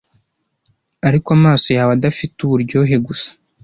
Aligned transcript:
ariko 1.07 1.27
amaso 1.37 1.67
yawe 1.77 1.91
adafite 1.97 2.37
uburyohe 2.41 2.95
gusa 3.07 3.29